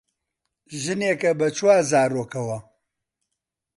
ژنێکە 0.81 1.31
بە 1.39 1.47
چوار 1.57 1.81
زارۆکەوە 1.91 2.57